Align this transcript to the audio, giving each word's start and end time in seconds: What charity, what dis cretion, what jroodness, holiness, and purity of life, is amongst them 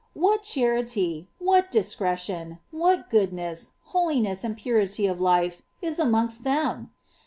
What 0.15 0.41
charity, 0.41 1.27
what 1.37 1.69
dis 1.69 1.95
cretion, 1.95 2.57
what 2.71 3.11
jroodness, 3.11 3.73
holiness, 3.93 4.43
and 4.43 4.57
purity 4.57 5.05
of 5.05 5.21
life, 5.21 5.61
is 5.79 5.99
amongst 5.99 6.43
them 6.43 6.89